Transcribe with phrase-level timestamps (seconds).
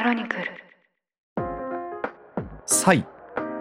[0.00, 0.44] クロニクル
[2.64, 3.06] 才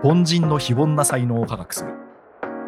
[0.02, 1.92] 凡人の非凡な才能を科学する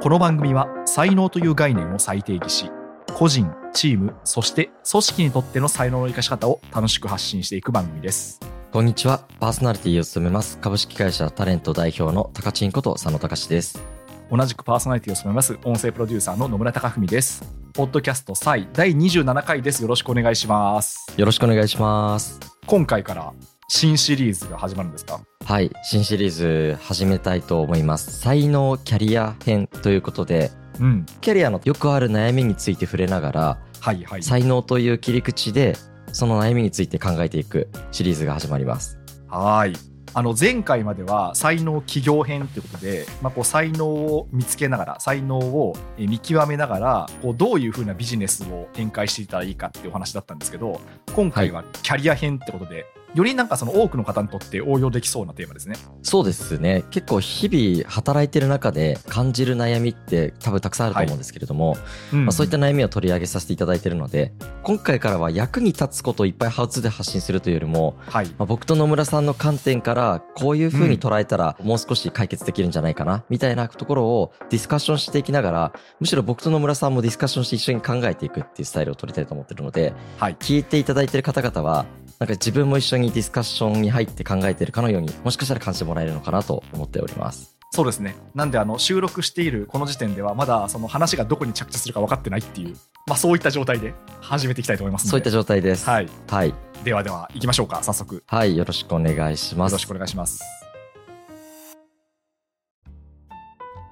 [0.02, 2.70] この番組は才能という概念を再定義し
[3.14, 8.42] 個人チームそして組織にとっての才能の生かし方を楽しく発信していく番組です
[8.74, 9.26] こんにちは。
[9.40, 13.82] パーソナリティを務めます株式会社タレント代表の高知んこと佐野隆です。
[14.30, 17.44] 同じくパーソナリティを務めます音声プロデューサーの野村貴文です
[17.74, 22.40] ポッドキャスト才第27回ですよろしくお願いしますよろしくお願いします。
[22.66, 23.34] 今回から
[23.74, 25.22] 新シリーズが始まるんですか？
[25.46, 25.72] はい。
[25.82, 28.20] 新シリーズ始めたいと思います。
[28.20, 30.52] 才能キャリア編ということで、
[30.82, 35.78] うんキャリアのよくある悩みについて触れながら、はいはい才能という切り口で、
[36.12, 39.00] その悩みについて考えていくシリーズが始まります。
[39.30, 39.74] はい。
[40.14, 50.82] あの前回までは才能企業編ということで、まあ、こう才能を見つけながら才能をえ見極めながらこうどういうふうなビジネスを展開していったらいいかっていうお話だったんですけど
[51.16, 55.76] 今回はキャリア編ってことで、よりなんかその多くの方にとって応用できそうなテーマですね。
[56.02, 56.84] そうですね。
[56.92, 61.78] 結構日々働いてる中で感じる悩みって多分たくさんあると思うんですけれども、
[62.14, 81.86] うんまあ、そういった悩みを取り上げさせていただいているので、今回からは役に立つことをいっぱいハウツーで発信するというよりも、はいまあ、僕と野村さんの観点からこういう風に捉えたらもう少し解決できるんじゃないかなみたいなところをディスカッションしていきながらむしろ僕と野村さんもディスカッションして一緒に考えていくっていうスタイルを取りたいと思ってるのではい聞いていただいている方々は
[82.20, 87.58] なんか自分も一緒にディスカッションに入って考えているかのようにもしかしたら感じてもらえるのかなと思っております。
[87.74, 92.76] そうですねなんであの収録しているこの時点ではまだその話がどこに着地するか分かってないっていう、
[93.08, 95.90] まあ、そういった状態で始めていきたいと思いますそういった状態です。
[95.90, 96.54] はい、はい。
[96.84, 98.58] ではでは行きましょうか早速よはい。
[98.58, 99.74] よろしくお願いします。
[99.74, 100.44] ろしくお願いします。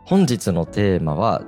[0.03, 1.43] 本日のテーマは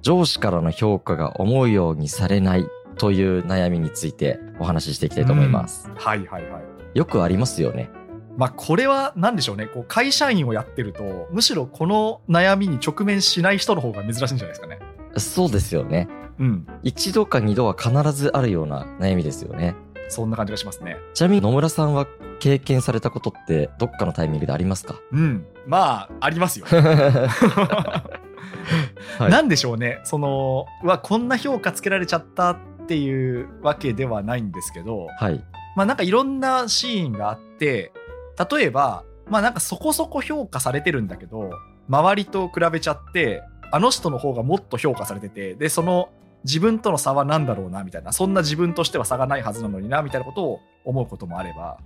[0.00, 5.88] 上司からの評価が思うようにされないという悩みについてお話ししていきたいと思います。
[5.94, 6.67] はいはいはい
[6.98, 7.90] よくありますよね。
[8.36, 14.80] まあ、これは何でしょうねこう会社員をやってるとむしろこの悩みに直面しない人の方が珍しいんじゃないですかね。
[15.16, 16.08] そうですよね。
[16.38, 19.74] うん、一度か二度は必ずあるような悩みですよね。
[20.08, 20.96] そんな感じがしますね。
[21.14, 22.06] ちなみに野村さんは
[22.40, 26.66] 経験されたことってどっかのタイミングでありますか、うん、まあありますよ。
[26.70, 28.02] は
[29.28, 35.42] いなんでしょうねそのうわこんな評価つけられちゃったっていうわけではないんですけど、はい。
[35.78, 37.92] まあなんかいろんなシーンがあって
[38.50, 41.52] 例えばまあなんかそこそこ評価されてるんだけど
[41.88, 46.08] 周りと比べちゃってあの人の方がもっと評価されててでその
[46.42, 51.78] 自分との差は何だろうなみたいなそんな自分としては差がないはずなのになみたいなことを思うこともあれば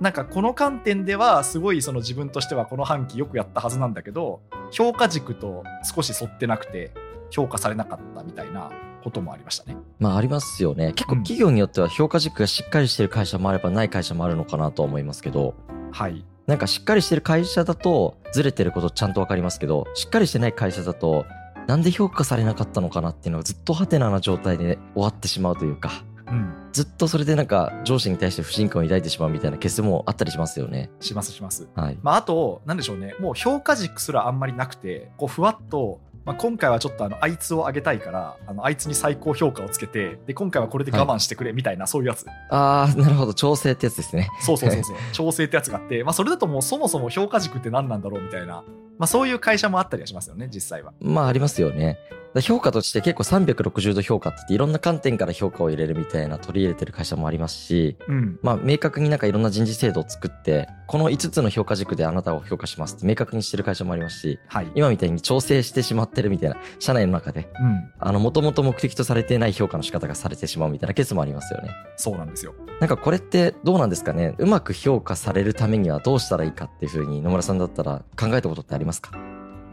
[0.00, 4.40] なんかこの観点ではすごいその自分としてはこの半期よくやったはずなんだけど
[4.72, 5.62] 評価軸と
[5.94, 6.90] 少し沿ってなくて
[7.30, 8.72] 評価されなかったみたいな
[9.08, 9.76] こともありましたね。
[9.98, 10.92] まあありますよね。
[10.92, 15.54] 結構うん企業によっては評価軸がしっかりしてる会社もあればない会社もあるのかなと思いますけど、
[15.90, 21.24] はい、なんかしっかりしてる会社だとずれてることちゃんとわかりますけど、しっかりしてない会社だと
[21.66, 25.90] なんで評価されなかったのかなっていうのがずっとハテナな状態で終わってしまうというか、
[26.30, 30.90] うん、ずっとそれでなんか上司に対して不信感を抱いてしまうみたいなケースもあったりしますよね。
[31.00, 31.68] しますします。
[31.74, 31.98] はい。
[32.02, 42.26] まあ、あと、なんでしょうね、もう評価軸すらあんまりなくて、こうふわっと、まあ、今回はちょっとあのあいつを上げたいから、あのあいつに最高評価をつけて、で今回はこれで我慢してくれみたいな、そういうやつ。
[42.50, 43.32] あー、なるほど。
[43.32, 44.28] 調整ってやつですね。
[44.42, 48.62] そうそうそうそう、調整ってやつがあって、まあ、それだともうそもそも評価軸って何なんだろうみたいな、
[48.98, 50.92] まあ、そういう会社もあったりはしますよね、実際は。
[51.00, 51.98] まあありますよね。
[52.34, 58.38] だ評価として結構360度評価って言っていろんな観点から評価を入れるみたいな取り入れてる会社もありますし、うん。
[58.42, 64.70] まあ明確になんかいろんな人事制度を作って、この5つの評価軸であなたを評価しますって明確にしてる会社もありますし、はい。
[64.74, 67.90] 今みたいに調整してしまってるみたいな、社内の中で、うん。
[67.98, 71.70] あの、もともと目的とされていない評価の仕方がされてしまうみたいなケースもありますよね。
[71.96, 72.54] そうなんですよ。
[72.80, 74.34] なんかこれってどうなんですかね？
[74.38, 79.10] うまく評価されるためにはどうしたらいいかっていうふうに野村さんだったら考えたことってありますか？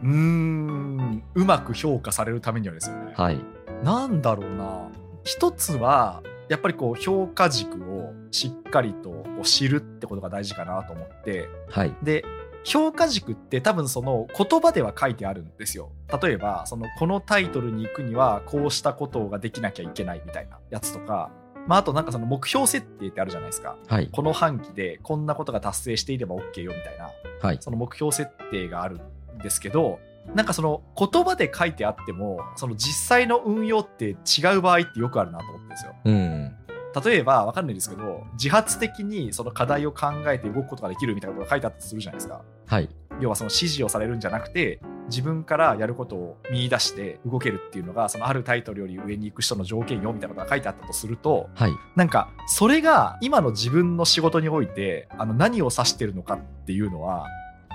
[0.02, 3.12] うーん、うまく評価されるためにはですよね。
[3.16, 3.40] はい。
[3.82, 4.88] なんだろうな
[5.24, 11.94] 一つはやっぱりこう評価軸をしっかりと知るってことが大事かなと思ってはい。
[12.02, 12.24] で
[12.64, 21.30] 評価軸って多分その言葉では書いてあるんですよ例えばそのこのタイトルに行くにはこうしたことができなきゃいけないみたいなやつとか
[21.68, 24.08] まああとなんかその目標設定ってあるじゃないですかはい。
[24.10, 27.10] この半期でこんなことが達成していれば OK よみたいな
[27.40, 27.58] はい。
[27.60, 29.00] その目標設定がある
[29.36, 30.00] んですけど
[30.34, 35.94] なんかその言葉で書いてあってもその実際の運用って違う場合ってよくあるなと思ってるんですよ。
[36.04, 36.56] うん。
[37.04, 42.42] 例えばわかんないですけど自発的にその課題を考えて動くことができるみたいなことが書いてあったとするじゃないですか。
[42.66, 42.88] はい。
[43.20, 51.72] 要はその指示をされるんじゃなくて自分からやることを見出して動けるっていうのがそのあるタイトルより上に行く人の条件よみたいなことが書いてあったとするとはい。
[51.94, 57.26] なんかそれが今の自分の仕事においてあの何を指してるのかっていうのは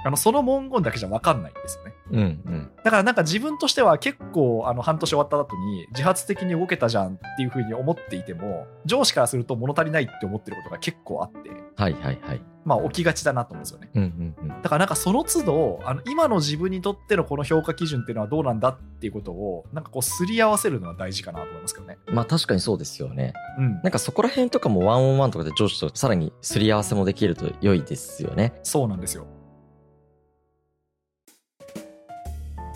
[0.03, 1.93] あのその文言だけじゃ分かんないんですよね。
[2.11, 2.23] うんう
[2.57, 2.71] ん。
[2.83, 12.41] だからなんか自分としては結構あの半年終わった後に自発的に動けたじゃんっていうふうに思っていても上司からすると物足りないって思ってることが結構あってはいはいはい。
[12.63, 13.89] まあ起きがちだなと思うんですよね。
[13.95, 14.61] うんうんうん。
[14.61, 21.97] だからなんかその都度あの今の自分にとってのこの評価基準っていうのはどうなんだっていうことをなんかこうすり合わせるのは大事かなと思いますけどね。
[22.11, 23.33] まあ確かにそうですよね。
[23.57, 23.73] うん。
[23.81, 28.53] なんかそこら辺とかもワンオンワンとかで上司とさらにすり合わせもできると良いですよね。
[28.63, 29.25] そうなんですよ。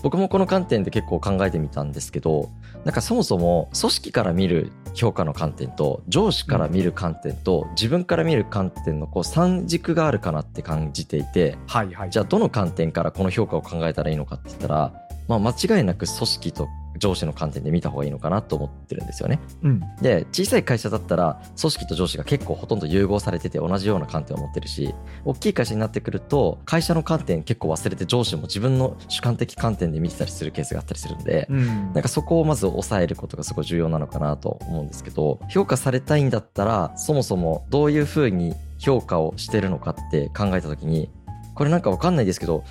[0.05, 2.51] 僕もこの観点で結構考えてみたんですけど、
[2.83, 12.11] なんかそもそも組織から見る評価の観点と上司から見る観点と自分から見る観点のこう三軸があるかなって感じていて、はいはい。
[12.11, 14.93] じゃあどの観点からこの評価を考えたらいいのかって言ったら、
[15.27, 16.67] まあ間違いなく組織と
[16.97, 19.39] 上司の観点で見た方がいいのかなと思ってるんですよね。
[19.63, 19.81] うん。
[20.01, 24.93] で、小さい会社だったら組織と上司が結構ほとんど融合されてて同じような観点を持ってるし、
[25.23, 31.93] 大きい会社になってくると会社の観点結構忘れて上司も自分の主観的観点で見てたりするケースがあったりするんで、うん。
[31.93, 41.09] なんかそこをまず抑えることがすごい重要なのかなと思うんですけど、評価されたいんだったら、そもそもどういうふうに評価をしてるのかって考えたときに、
[41.55, 42.63] これなんかわかんないですけど、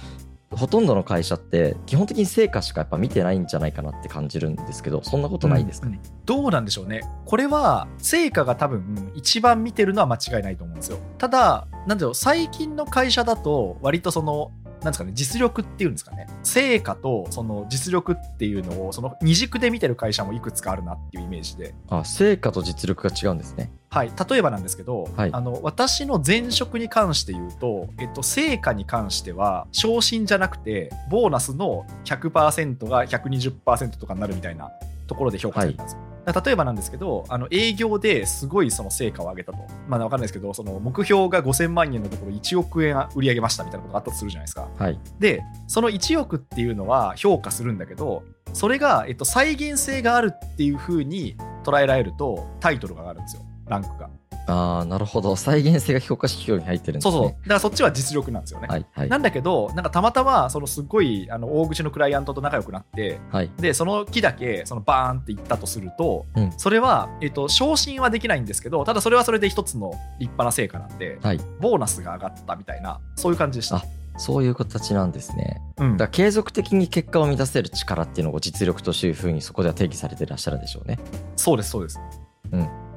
[0.56, 5.88] ほとんどの会社って基本的に成果しかやっぱ見てないんじゃないかなって感じるんですけど、そんなことないですか？
[5.88, 6.00] ね。
[6.02, 7.02] うんどうなんでしょうね。
[7.26, 10.98] これは成果が多分一番見てるのは間違いないと思うんですよ。
[11.18, 14.50] ただ、なんだろう、最近の会社だと割とその、
[14.80, 16.26] なんですかね、実力っていうんですかね。
[16.42, 21.74] 成果とその実力っていうのをその二軸で見てる会社もいくつかあるなっていうイメージで。
[21.88, 23.70] あ、成果と実力が違うんですね。
[23.90, 34.72] はい、例えばなんですけど、はいあの私の前職に関して言うと、えっと、成果に関しては昇進じゃなくてボーナスの100%が120%とかになるみたいな
[35.06, 36.00] ところで評価されたんですよ。
[36.00, 44.68] だから例えばなんですけどあの営業ですごいその成果を上げたと、まあ、分かんないですけどその目標が5000万円のところ1億円売り上げましたみたいなことがあったとするじゃないですか。
[44.78, 44.98] はい。
[45.18, 48.22] でその1億っていうのは評価するんだけど
[48.52, 54.08] それが、えっと、再現性があるっていうふうに捉えられるとタイトルが上がるんですよランクが。
[54.46, 55.36] ああ、なるほど。
[55.36, 57.12] 再現性が評価指標に入ってるんですね。
[57.12, 57.30] そうそう。
[57.30, 58.68] だからそっちは実力なんですよね。
[58.68, 63.50] はいはいなんだけど、なんかたまたま、そのすごいあの大口のクライアントと仲良くなって、はい。
[63.58, 71.40] で、その木だけそのバーンっていったとすると、うんそれは、えっと、昇進はできないんですけど、ただそれはそれで一つの立派な成果なんで、はい。
[71.60, 73.76] ボーナスが上がったみたいな、そういう感じでした。
[73.76, 73.84] あ
[74.16, 75.60] そういう形なんですね。
[75.78, 80.98] うんだから継続的に結果を満たせる力っていうのを実力というふうにそこでは定義されていらっしゃるんでしょうね。
[81.36, 82.00] そうです、そうです。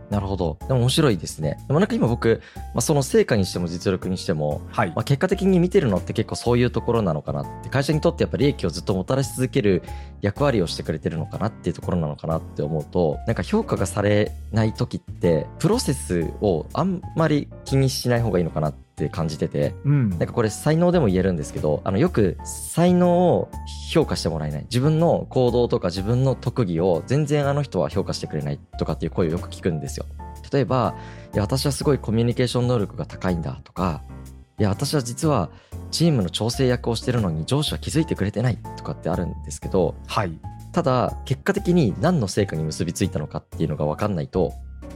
[0.09, 0.57] なるほど。
[0.67, 1.57] でも面白いですね。
[1.67, 5.03] でもなんか今僕、まあ、その成果にしても実力にしても、はいまあ、。
[5.03, 9.83] 結果的に見てるのって結構そういうところなのかなって、会社にとってやっぱり利益をずっともたらし続ける
[10.21, 20.09] 役割をしてくれてるのかなっていうところなのかなって思うと、なんか評価がされない時って、プロセスをあんまり気にしない方がいいのかなって感じてて、うん。
[20.09, 23.49] なんかこれ才能でも言えるんですけど、あのよく才能を
[23.91, 24.63] 評価してもらえない。
[24.63, 30.05] 自分の行動とか自分の特技を全然あの人は評価してくれないとかっていう声をよく聞くんですよ。
[30.51, 30.95] 例えば、
[31.33, 34.01] いや、私はすごいコミュニケーション能力が高いんだとか、
[34.59, 35.49] いや、私は実は
[35.91, 40.31] チームの調整役をしてるのに上司は気づいてくれてないとかってあるんですけど、はい。
[40.71, 44.53] ただ、結果的に何の成果に結びついたのかっていうのが分かんないと、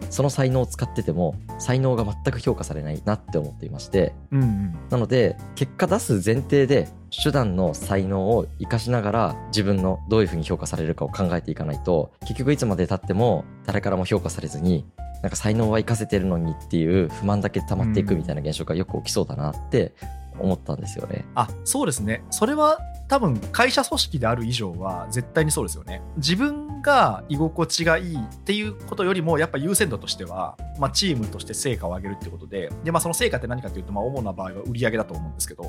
[0.09, 4.75] その才能を使ってても、才能が全く評価されないなって思っていまして、うんうん。
[4.89, 6.89] なので、結果出す前提で、
[7.23, 14.85] 手段の才能を活かしながら、自分のどういうふうに評価されるかを考えていかないと、結局いつまで経っても、誰からも評価されずに、
[15.21, 19.93] なんか才能は活かせてるのにっていう不満だけ溜まっていくみたいな現象がよく起きそうだなって
[20.39, 21.25] 思ったんですよね。
[21.35, 35.65] あそうですねそれは多分会社組織である以上は絶対にそうですよね自分が居心地がいいっていうことよりもやっぱ優先度としては、まあ、チームとして成果を上げるってことでで、まあ、その成果って何かというと、まあ、主な場合は売り上げだと思うんですけど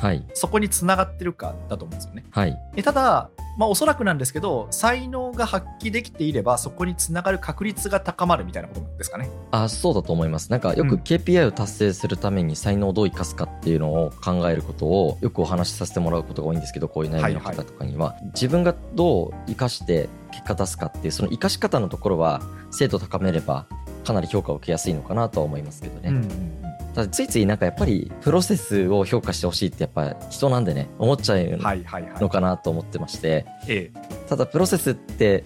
[0.00, 0.22] はい。
[0.34, 2.56] そこにつながってるかだと思うんですよねはい。
[2.74, 10.50] でただ、まあ、おそらくなんですけど才能が発揮できていればそこにつながる確率が高まるみたいなことですかねあ、そうだと思います。
[10.50, 23.66] なんかよくうん KPI を達成するために才能をどう生かすかっていうのを考えることをよくお話しさせてもらうことが多いんですけど、こういう悩みの方とかには、自分がどう生かして結果出すかっていう、その生かし方のところは精度高めれば
[24.04, 26.10] かなり評価を受けやすいのかなとは思いますけどね。
[26.10, 26.66] うんうんうん
[26.96, 35.44] ただついついなんかやっぱりプロセスを評価してほしいってやっぱ人なんでね、思っちゃうはいはいはいのかなと思ってまして、ええただプロセスって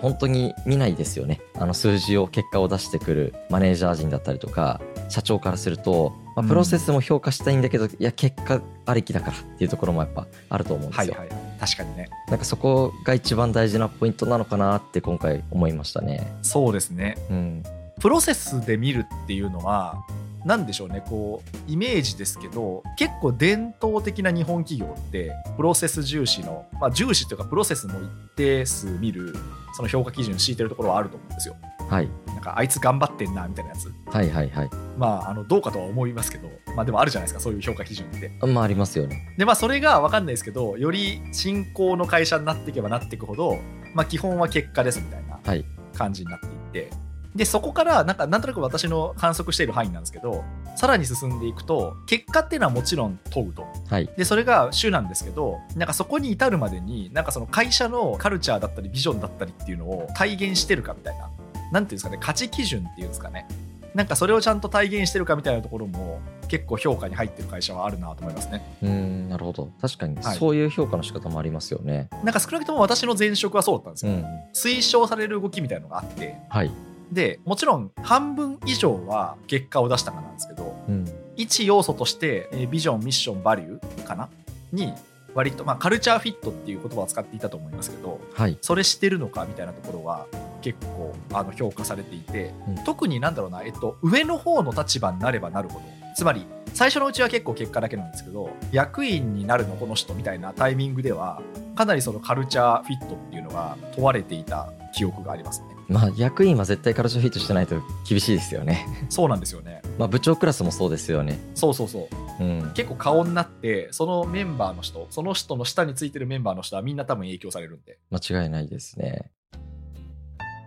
[0.00, 1.40] 本当に見ないですよね。
[1.54, 11.14] あの数字を結果を出してくるマネージャー陣だったりとか、社長からすると、まあ、プロセスも評価したいんだけど、いや結果ありきだからっていうところもやっぱあると思うんですよ。
[11.14, 16.32] はいはい確かにねなんかそこが一番大事なポイントなのかなって今回思いましたね。
[16.42, 17.62] そうですねうん。
[18.00, 20.04] プロセスで見るっていうのは
[20.44, 29.34] 何でしょうねこうイメージですけど結構伝統的な日本企業ってプロセス重視の、まあ、重視というかプロセスも一定数見る
[29.74, 31.56] その評価基準を敷いてるところはあると思うんですよ
[31.88, 32.08] はい。
[32.26, 34.70] なんかあいつ頑張ってんなみたいなやつはいはいはい。
[34.96, 39.34] まああのどうかとは思いますけどまあでもあるじゃないですかそういう評価基準ってまあありますよね。
[39.38, 43.58] でまあそれが分かんないですけどより新興の会社になっていけばなっていくほど
[43.94, 45.64] まあ基本は結果ですみたいなはい。
[45.96, 46.90] 感じになっていって
[47.34, 50.44] でそこからなんかなんとなく私の観測している範囲なんですけど
[50.76, 54.08] さらに進んでいくと結果っていうのはもちろん問うとはい。
[54.16, 61.28] でそれが主なんですけどなんかそこに至るまでになんかその会社のカルチャーだったりビジョンだったりっていうのを体現してるかみたいな
[61.72, 63.46] なんていうんですかね価値基準っていうんですかね
[63.94, 69.70] なんかそれをちゃんと体現してるかみたいなところも結構評価に入ってる会社はあるなと思いますねうーん、なるほど。
[69.80, 72.08] 確かにはいそういう評価の仕方もありますよね。
[72.22, 74.24] なんか少なくとも私の前職はそうだったんですよ、うん。
[74.54, 76.70] 推奨される動きみたいなのがあってはい。
[77.12, 81.04] でもちろん半分以上は結果を出したかなんですけどうん。
[81.36, 84.28] 一要素として、えービジョンミッションバリューかな？
[84.72, 84.92] に
[85.34, 88.58] 割と、まあ、カルチャーフィットっていう言葉を使っていたと思いますけどはい。
[88.60, 90.26] それしてるのかみたいなところは
[90.62, 101.42] 結構あの評価されていて、うん特になんだろうな、えっと、上の方の立場になればなるほどつまり最初のうちは結構結果だけなんですけど役員になるのこの人みたいなタイミングでは
[101.74, 108.86] かなりそのカルチャーフィットっていうのが問われていた記憶がありますねまあ役員は絶対カルチャーフィットしてないと厳しいですよね。
[109.08, 111.38] そうなんですよねまあ部長クラスもそうですよね。
[111.54, 112.08] そうそうそ
[112.40, 112.72] ううん。
[112.74, 119.30] 結構顔になってそのメンバーの人その人の下についてるメンバーの人はみんな多分影響されるんで間違いないですね。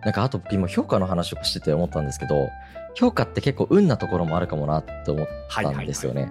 [0.04, 2.48] なんかあと僕今評価の話をしてて思ったんですけど、
[2.94, 6.30] 評価って結構運なところもあるかもなって思ったんですよね。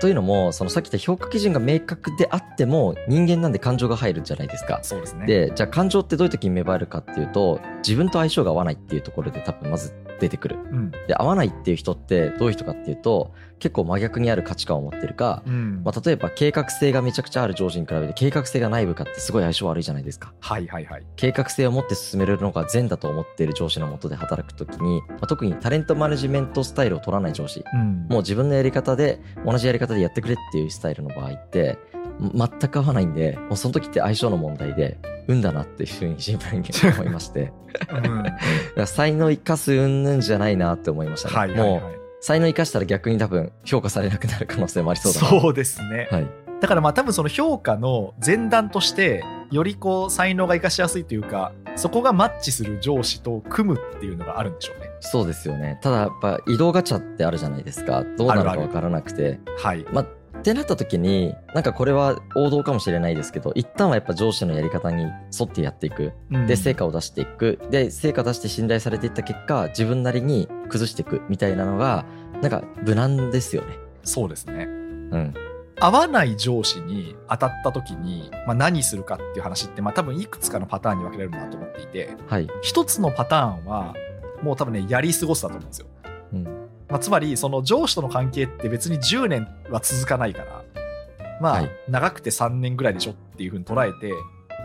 [0.00, 4.80] というのも、そのさっき言った評価基準が明確であっても人間なんで感情が入るじゃないですか。
[4.82, 10.56] そうですねで、じゃあ感情ってどういう時に芽生えるかっていうと、自分と相性が合わないっていうところで多分まず出てくる。
[10.70, 10.90] うん。
[10.90, 15.82] で、合わないっていう人ってどういう人かっていうと、結構真逆にある価値観を持ってるか、うん。
[15.84, 20.32] まあ、例えば計画性がめちゃくちゃある上司に比べて計画性がない部下ってすごい相性悪いじゃないですか。
[20.40, 21.06] はいはいはい。
[21.16, 28.06] 計画性を持って進めるのが善だと思っている上司のもとで働くときに、まあ、特にタレントマネジメントスタイルを取らない上司、うん。
[28.08, 31.78] もう自分のやり方で、同じやり方でやってくれっていうスタイルの場合って、
[32.34, 34.98] 全く合わないんで、もうその時って相性の問題で、
[35.28, 37.52] 運だなっていうふうにシンプルに思いまして、
[38.76, 41.34] うん 才能生かす云々じゃないなって思いましたね。
[41.34, 41.82] はいはいはいもう、
[42.20, 45.40] 才能生かしたら逆に多分評価されなくなる可能性もありそうだな。
[45.40, 46.26] そうですね、はい。
[46.60, 55.80] だからまあ多分その評価の前段としてよりこう才能が生かしやすいというかそこがマッチする上司と組むっていうのがあるんでしょうねそうですよね。
[55.82, 58.04] ただやっぱ移動ガチャってあるじゃないですか。
[58.16, 59.40] どうなるかわからなくて。
[59.58, 60.06] はいまあ、
[60.42, 66.12] ってなった時に、なんかこれは王道かもしれないですけど、一旦はやっぱ上司のやり方に沿ってやっていく。
[66.48, 67.60] で、成果を出していく。
[67.70, 72.04] で、成果出して信頼されていった結果、自分なりに崩していくみたいなのが、
[72.42, 73.78] なんか無難ですよね。
[74.02, 74.68] そうですねう
[75.16, 75.34] ん。
[75.78, 82.48] 合わない上司に当たった時に、まあ、何するかっていう話って、まあ、多分いくつかのパターンに分けられるなと思っていてはい。
[82.62, 83.94] 一つのパターンは
[84.42, 85.86] もう多分ねやり過ごすだと思うんですよ、
[86.32, 86.61] うん。
[86.92, 90.62] まあ、つまりその上司との関係って別に10年は続かないから
[91.42, 91.70] まあ、はい。
[91.88, 94.14] 長くて3年ぐらいでしょっていうふうに捉えて、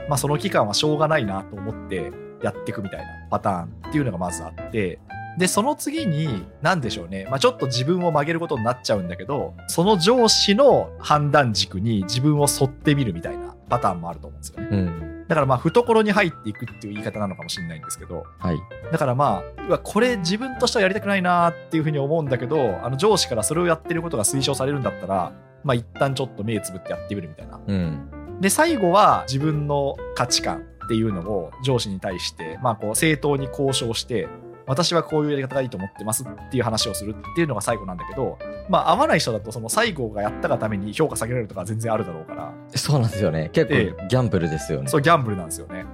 [0.08, 2.12] まあ、その期間はしょうがないなと思って
[2.44, 5.00] やっていくみたいなパターンっていうのがまずあって
[5.40, 14.68] でその次に何でしょうね、まあ、ちょっと自分を曲げることになっちゃうんだけどその上司の判断軸に自分を沿ってみるみたいなパターンもあると思うんですよね。
[14.72, 15.07] うん。
[15.28, 18.60] だからまあ懐に入っていくっていう言い方なのかもしれないんですけどはい。
[18.92, 28.40] だからまあうわこれ自分としてはやりたくないなっていうふうに思うんだけどあの上司からそれをやってることが推奨されるんだったらまあ一旦ちょっと目つぶってやってみるみたいなうん。
[28.42, 34.28] で最後は自分の価値観っていうのを上司に対してまあこう正当に交渉して
[34.68, 38.38] 私はこういうやり方がいいと思ってますっていう話をするっていうのが最後なんだけど
[38.70, 43.50] まあ合わない人だとその最後がやったがために評価下げられるとか全然あるだろうからそうなんですよね。
[43.54, 44.90] 結え構ギャンブルですよね。
[44.90, 45.86] そうギャンブルなんですよね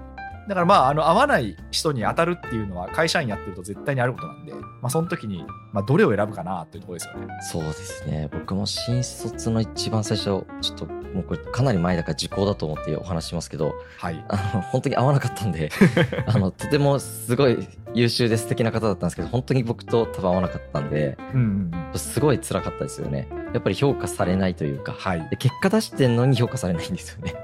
[0.47, 8.29] だからまああの合わない人に当たるっていうのは会社員やってると絶対にあることなんでまあその時にまあどれを選ぶかなっていうところですよねそうですね。
[8.31, 15.69] 僕も新卒の一番最初、ちょっともうこれかなり前だから時効だと思ってお話しますけど、はいあの、本当に合わなかったんで、
[16.27, 23.27] あの、とてもすごい優秀で素敵な方だったんですけど、本当に僕と多分合わなかったんで、うんうんうんすごい辛かったですよね。
[23.53, 27.35] やっぱり評価されないというか、はいで結果出してんのに評価されないんですよね。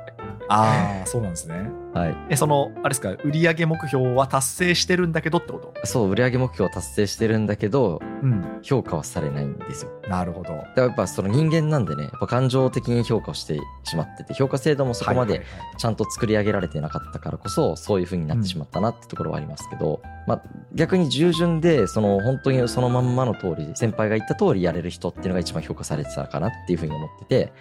[0.47, 2.15] ああそうなんですねはい。
[2.29, 5.73] えそのあれですか売上目標は達成してるんだけどってこと？
[5.85, 8.59] そう、売上目標を達成してるんだけど、うん。
[8.61, 9.91] 評価はされないんですよ。
[10.07, 10.49] なるほど。
[10.49, 15.45] だからやっぱその人間なんでね、やっぱ感情的に評価をしてしまってて、評価制度もそこまで
[15.77, 20.43] ちゃんと作り上げられてなかったからこそ、そういう風になってしまったなってところはありますけど、まあ
[20.75, 27.53] 逆に従順で、その本当にそのまんまの通り、先輩が言った通りやれる人っていうのが一番評価されてたかなっていう風に思ってて、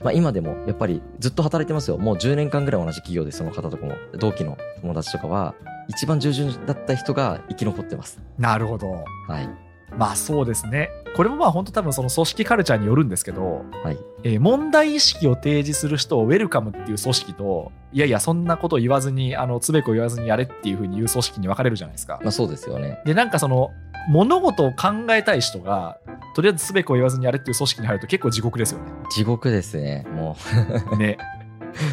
[0.00, 1.98] まあ今でもやっぱりずっと働いてますよ。
[1.98, 5.54] もう10年間ぐらい同じ企業でその方とかも、同期の友達とかは、
[5.88, 8.20] 一番従順だった人が生き残ってます。
[8.38, 9.04] なるほど。
[9.28, 9.65] はい。
[9.96, 10.90] まあそうですね。
[11.16, 13.98] これもまあ本当多分その組織カルチャーによるんですけど、はい。
[14.24, 22.18] えー問題意識を提示する人をウェルカムっていう組織と、いやいやそんなこと言わずに、あの、つべこ言わずにやれっていうふうに言う組織に分かれるじゃないですか。
[22.22, 23.00] まあそうですよね。
[23.06, 23.70] で、なんかその、
[24.10, 25.98] 物事を考えたい人が、
[26.34, 28.92] とりあえずつべこ言わずにやれっていう組織に入ると結構地獄ですよね。
[29.10, 30.06] 地獄ですね。
[30.14, 30.36] も
[30.92, 30.96] う。
[30.98, 31.16] ね。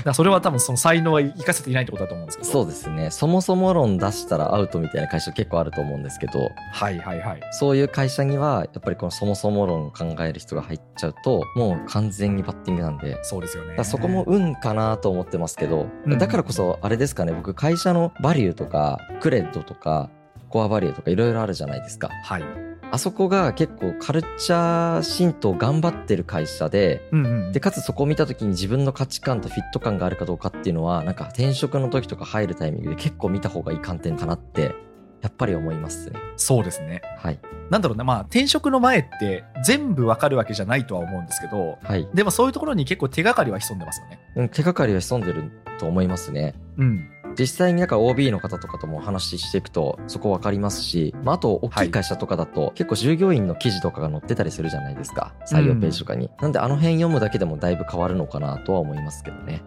[0.04, 2.50] だそれは多分その才能は生かせていないってことだと思うんですけど。
[2.50, 3.12] そうですね。
[3.12, 7.42] そもそも論出したらアウトみたいな会社結構あると思うんですけど、はいはいはい。
[7.52, 13.84] そういう会社には、やっぱりこのそもそも論を考える人が入っちゃうと、もう完全にバッティングなんで、そうですよね。
[13.84, 20.10] そこも運かなと思ってますけど、うんだからこそあれですかね、僕会社のバリューとか、クレッドとか、
[20.50, 22.10] コアバリューとかいろいろあるじゃないですか。
[22.24, 22.73] はい。
[22.94, 27.52] あそこが結構カルチャー浸透頑張ってる会社で、うんうん。
[27.52, 34.76] で、かつそこを見た時に自分の価値観とフィット感があるかどうかっていうのは、なんか転職の時とか入るタイミングで結構見た方がいい観点かなって、
[35.24, 36.20] やっぱり思いますね。
[36.36, 37.02] そうですね。
[37.18, 37.40] はい。
[37.72, 42.08] なんだろうな、まあ転職の前って全部わかるわけじゃないとは思うんですけど、はい。
[42.14, 44.20] でもそういうところに結構手がかりは潜んでますよね。
[44.36, 46.54] うん手がかりは潜んでると思いますね。
[46.78, 47.10] うん。
[47.38, 55.34] 実際になんか OB の方とかともお話ししていくとそこ分かりますし、まあ、あと大きい会社とかだと結構従業員の記事とかが載ってたりするじゃないですか。
[55.48, 59.64] 採用ページとかに、なんであの辺読むだけでもだいぶ変わるのかなとは思いますけどね、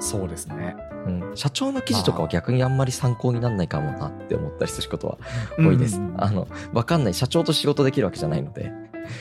[0.00, 0.76] そうですね。
[1.06, 5.18] うん、社長の記事とかは逆にあんまり参考にならないかもなって思ったりすることは
[5.58, 6.14] 多いです、うん。
[6.16, 7.14] あの分かんない。
[7.14, 8.72] 社長と仕事できるわけじゃないので。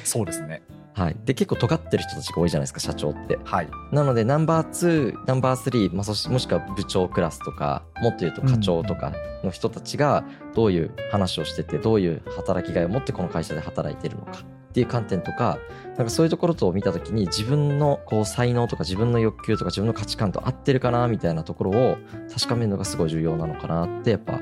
[0.03, 0.61] そうですね。
[0.93, 3.39] はい、で結構尖ってる人たちが多いじゃないですか社長って。
[3.45, 3.69] はい。
[3.91, 14.39] なのでナンバー2ナンバー3、まあ、もしくは部長クラスとかもっと言うと課長とかの人たちがどういう話をしててどういう働きがいを持ってこの会社で働いてるのか
[14.71, 15.59] っていう観点とか
[15.97, 21.97] なんかそういうところとを見た時に自分のこう才能とか自分の欲求とか自分の価値観と合ってるかなみたいなところを
[22.33, 24.39] 確かめるのがすごい重要なのかなってやっぱ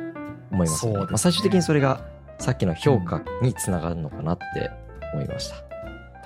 [0.51, 0.77] 思いますね。
[0.77, 1.05] そうですね。
[1.05, 2.05] まあ、最終的にそれが
[2.37, 4.71] さっきの評価につながるのかなって
[5.13, 5.55] 思いました、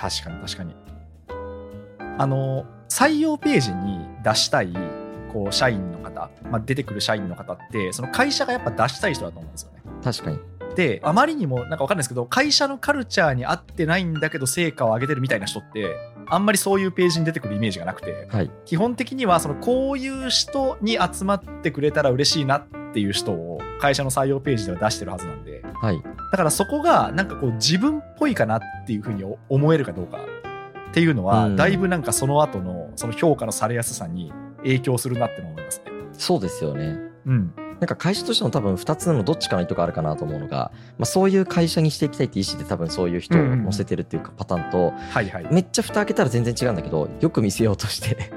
[0.04, 0.76] 確かに確かに。
[2.18, 4.74] あの、採用ページに出したい、
[5.32, 9.82] こう、社員の方、まあ、出てくる社員の方って、その会社がやっぱ出したい人だと思うんですよね。
[10.04, 10.40] 確かに
[10.76, 15.96] で、あまりにもなんかわかんないですけど、会社のカルチャーに合ってないんだけど成果を上げてるみたいな人って、
[16.28, 26.02] あんまりそういうページに出てくるイメージがなくて、はい基本的にはそのこういう人に集まってくれたら嬉しいなっていう人を会社の採用ページでは出してるはずなんで、はい
[26.34, 30.18] だからそこがなんかこう自分っぽいかなっていうふうに思えるかどうか
[30.90, 35.92] っていうのは、うんだいぶなんかその後のその評価のされやすさに影響するなっての思いますね。
[36.14, 37.54] そうですよねうん。
[37.80, 45.48] なんか会社としても多分2つのどっちかの意図があるかなと思うのが、まあ、そういう会社にしていきたいって意思で多分そういう人を乗せてるっていうかパターンと、はいはい。
[45.52, 48.32] めっちゃ蓋開けたら全然違うんだけどよく見せようとして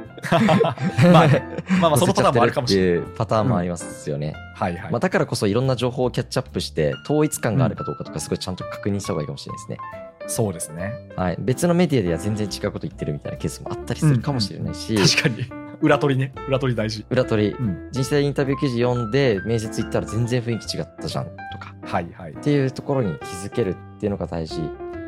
[1.12, 1.42] まあね、
[1.80, 3.08] まあまあそのパターンもあるかもしれない。
[3.16, 4.90] パターンもありますよね、はいはい。
[4.92, 9.78] まあ、だからこそいろんな情報をキャッチアップして統一感があるかどうかとかすごいちゃんと確認した方がいいかもしれないですね、
[10.26, 10.92] そうですね。
[11.16, 15.66] はい、別のメディアでは全然違うこと言ってるみたいなケースもあったりするかもしれないし、確かに。
[15.82, 16.32] 裏取りね。
[16.48, 17.04] 裏取り大事。
[17.10, 17.88] 裏取りうん。
[17.92, 22.36] 人生インタビュー記事読んで面接行ったら全然雰囲気違ったじゃんとかはいはいっ。
[22.38, 24.58] ていうところに気づけるっていうのが大事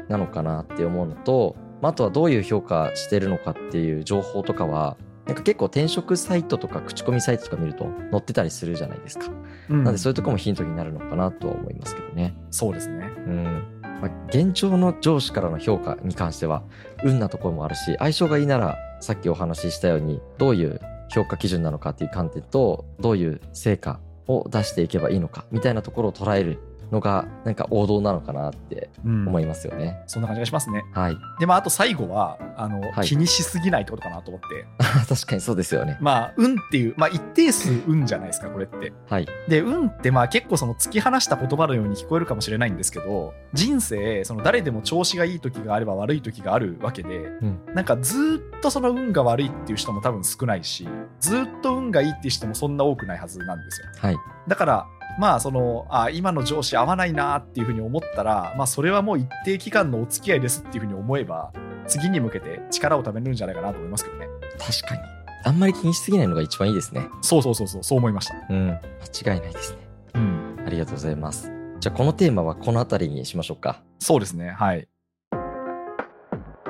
[0.09, 9.26] なのかなって思うのと、まああとはどういう評価してるのかっていう情報とかは、なんか結構転職サイトとか口コミサイトとか見ると載ってたりするじゃないですか。
[9.68, 12.34] うんなんでそういうところもヒントになるのかなとは思いますけどね。
[12.50, 13.10] そうですね。
[13.26, 13.78] うん。
[14.00, 16.62] まあ、現状の上司からの評価に関しては、
[17.04, 26.58] 運なところもあるし、相性がいいなら、さっきお話ししたように、どういう評価基準なのかっていう観点と、どういう成果を出していけばいいのか、みたいなところを捉える
[26.90, 30.03] のが、なんか王道なのかなってうん思いますよね。
[30.07, 30.85] そんな感じがしますね。
[30.92, 31.18] はい。
[31.38, 34.66] で、まあ、あと最後は、あの、はい気にしすぎないってことかなと思って。
[35.09, 35.96] 確かにそうですよね。
[36.01, 38.92] まあ、運っていう、まあ、一定数運じゃないですか、これって。
[39.09, 39.27] はい。
[39.48, 50.88] で、運って、まあ、結構その突き放した言葉のように聞こえるかもしれないんですけど、人生、その誰でも調子がいい時があれば悪い時があるわけで、んなんかずーっとその運が悪いっていう人も多分少ないし、
[51.20, 53.87] ずーっと運がいいっていう人もそんな多くないはずなんですよ。
[53.98, 54.16] はい。
[54.46, 54.87] だから、
[55.18, 61.52] まあ、その、あ、今の上司合わないなっていうふうに思ったら、まあ、それはもう一定期間のお付き合いですっていうふうに思えば、
[61.87, 64.28] 次に向けて力を貯めるんじゃないかなと思いますけどね。
[64.59, 65.00] 確かに。
[65.44, 67.09] あんまり気にしすぎないのが一番いいですね。
[67.22, 68.35] そうそうそうそう、そう思いました。
[68.48, 68.68] うん。
[68.68, 69.78] 間違いないですね。
[70.14, 70.57] うん。
[70.64, 71.50] ありがとうございます。
[71.81, 73.83] じゃあこのテーマはこの辺りにしましょうか。
[73.98, 74.50] そうですね。
[74.50, 74.88] はい。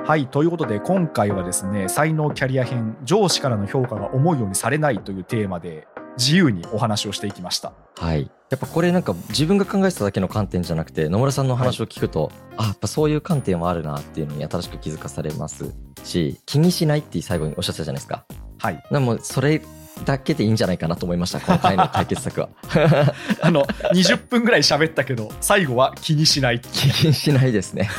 [0.05, 0.27] はい。
[0.27, 7.73] ということで、今回はですね、才能キャリア編、上司からの評価が思うようにされないというテーマで、自由にお話をしていきました。
[7.97, 8.29] はい。
[8.49, 18.25] やっぱこれなんか自分が考えてただけの観点じゃなくて、野村さんの話を聞くと、あ、やっぱそういう観点もあるなっていうのに新しく気づかされますし、気にしないって最後におっしゃってたじゃないですか。
[18.57, 18.83] はい。
[18.91, 19.61] でもそれ
[20.05, 22.49] だけでいいんじゃないかなと思いました、この回の解決策は。
[23.41, 26.59] あの、20分ぐらい喋ったけど、最後は気にしない。
[26.59, 27.89] 気にしないですね。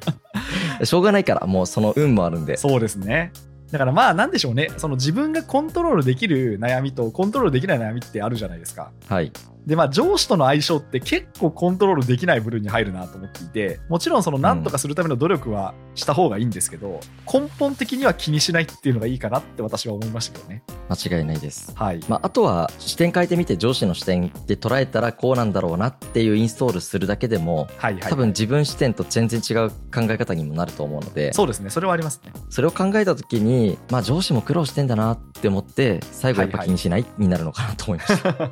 [0.84, 2.56] しょうがないから、もうその運もあるんで。
[2.56, 3.32] そうですね。
[3.70, 4.70] だからまあなんでしょうね。
[4.76, 8.90] その自分がコントロールできる悩みとコントロールできない悩みってあるじゃないですか。
[9.08, 9.32] はい。
[9.68, 17.00] でまあ上司との相性って結構コントロールできない部類に入るなと思っていてもちろんその何とかするための努力はした方がいいんですけど、
[17.30, 20.62] 根本的には気にしないっていうのがいいかなって私は思いましたけどね。
[20.88, 21.72] 間違いないです。
[21.74, 22.00] はい。
[22.08, 28.02] まあ、あとは視点変えてみて上司の視点で捉えたらこうなんだろうなっていうインストールするだけでもはいはい。
[28.02, 31.68] 多分自分視点と全然違う考え方にもなると思うのでそうですね。
[31.68, 32.32] それはありますね。
[32.48, 38.32] それを考えた時に、まあ、上司も苦労してんだなって思って最後やっぱ気にしないになるのかなと思いました。
[38.32, 38.50] 確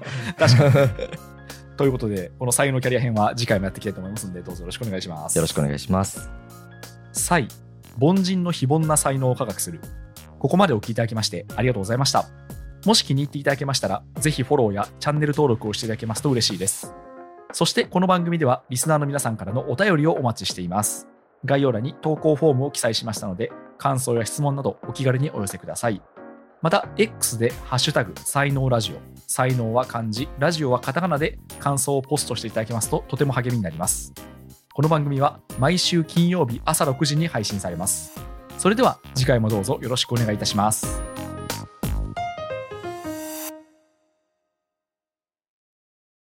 [0.56, 1.05] かに。
[1.76, 5.36] ということで、この才能キャリア編は次回もやっていきたいと思いますので、どうぞよろしくお願いします。
[5.36, 6.30] よろしくお願いします。
[7.12, 7.48] 才、
[8.00, 9.80] 凡人の非凡な才能を科学する。
[10.38, 12.26] ここまでお聞きいただきましてありがとうございました。
[12.84, 16.94] もし気に入っていただけましたら、ぜひフォローやチャンネル登録をしていただけますと嬉しいです。
[17.52, 21.08] そしてこの番組ではリスナーの皆さんからのお便りをお待ちしています。
[21.44, 26.02] 概要欄に投稿フォームを記載しましたので、感想や質問などお気軽にお寄せください。
[26.62, 34.12] また、X でハッシュタグ、才能ラジオ、才能は漢字、ラジオはカタカナで感想をポストしていただけますととても励みになります。
[34.72, 38.20] この番組は毎週金曜日朝6時に配信されます。
[38.58, 41.15] それでは次回もどうぞよろしくお願いいたします。